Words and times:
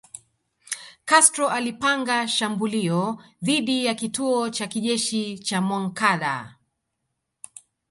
Castro 1.09 1.49
alipanga 1.49 2.27
shambulio 2.27 3.23
dhidi 3.41 3.85
ya 3.85 3.93
kituo 3.95 4.49
cha 4.49 4.67
kijeshi 4.67 5.39
cha 5.39 5.61
Moncada 5.61 6.55